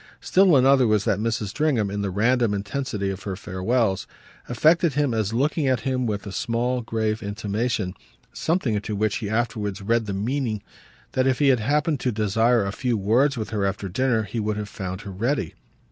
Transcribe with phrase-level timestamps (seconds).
[0.19, 1.49] Still another was that Mrs.
[1.49, 4.07] Stringham, in the random intensity of her farewells,
[4.49, 7.93] affected him as looking at him with a small grave intimation,
[8.33, 10.63] something into which he afterwards read the meaning
[11.11, 14.39] that if he had happened to desire a few words with her after dinner he
[14.39, 15.53] would have found her ready.